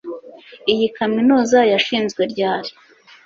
Iyi 0.73 0.87
kaminuza 0.97 1.59
yashinzwe 1.71 2.21
ryari 2.31 2.71